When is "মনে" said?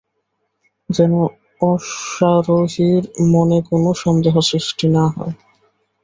3.31-3.59